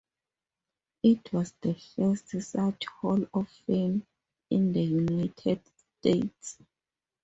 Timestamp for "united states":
4.81-6.57